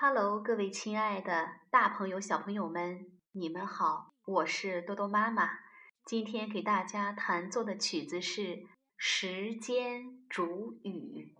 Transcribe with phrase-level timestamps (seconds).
[0.00, 5.58] Hello，各位亲爱的大朋友、小朋友们，你们好，我是多多妈妈。
[6.04, 8.42] 今天给大家弹奏的曲子是
[8.96, 11.34] 《时间煮雨》。